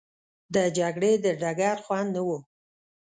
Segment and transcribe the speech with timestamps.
[0.53, 2.37] د جګړې د ډګر خوند نه وو.